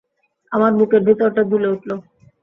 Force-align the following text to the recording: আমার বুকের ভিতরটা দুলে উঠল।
আমার 0.51 0.71
বুকের 0.73 1.01
ভিতরটা 1.07 1.43
দুলে 1.43 1.67
উঠল। 1.67 1.89